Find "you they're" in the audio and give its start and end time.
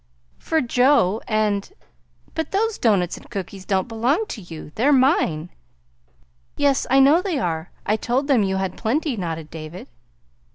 4.41-4.91